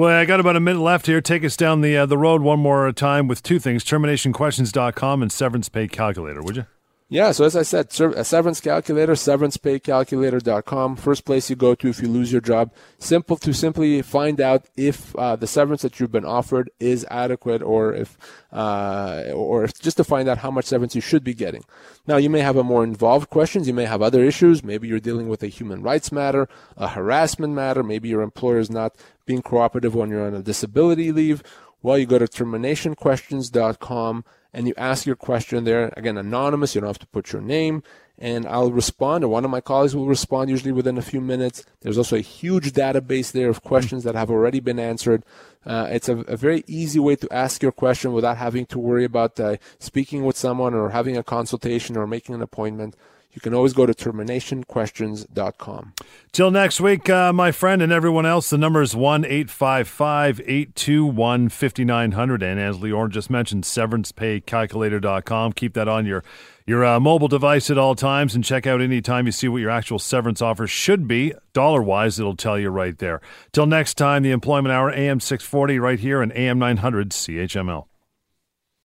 [0.00, 1.20] Well, I got about a minute left here.
[1.20, 5.30] Take us down the uh, the road one more time with two things: terminationquestions.com and
[5.30, 6.40] severance pay calculator.
[6.40, 6.66] Would you?
[7.12, 10.94] Yeah, so as I said, a severance calculator, severancepaycalculator.com.
[10.94, 12.72] First place you go to if you lose your job.
[13.00, 17.62] Simple to simply find out if uh, the severance that you've been offered is adequate,
[17.62, 18.16] or if,
[18.52, 21.64] uh, or if just to find out how much severance you should be getting.
[22.06, 23.66] Now, you may have a more involved questions.
[23.66, 24.62] You may have other issues.
[24.62, 27.82] Maybe you're dealing with a human rights matter, a harassment matter.
[27.82, 28.94] Maybe your employer is not
[29.30, 31.40] being cooperative when you're on a disability leave.
[31.82, 35.92] Well, you go to terminationquestions.com and you ask your question there.
[35.96, 36.74] Again, anonymous.
[36.74, 37.84] You don't have to put your name.
[38.18, 41.64] And I'll respond, or one of my colleagues will respond usually within a few minutes.
[41.80, 45.22] There's also a huge database there of questions that have already been answered.
[45.64, 49.04] Uh, it's a, a very easy way to ask your question without having to worry
[49.04, 52.94] about uh, speaking with someone or having a consultation or making an appointment.
[53.32, 55.92] You can always go to terminationquestions.com.
[56.32, 61.48] Till next week, uh, my friend, and everyone else, the number is 1 855 821
[61.48, 62.42] 5900.
[62.42, 65.52] And as Lior just mentioned, severancepaycalculator.com.
[65.52, 66.24] Keep that on your,
[66.66, 69.70] your uh, mobile device at all times and check out anytime you see what your
[69.70, 71.32] actual severance offer should be.
[71.52, 73.20] Dollar wise, it'll tell you right there.
[73.52, 77.89] Till next time, the Employment Hour, AM 640, right here, and AM 900 CHML.